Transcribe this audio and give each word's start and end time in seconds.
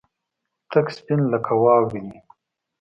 تک 0.71 0.87
سپين 0.97 1.21
لکه 1.31 1.53
واورې 1.63 2.01
دي. 2.09 2.17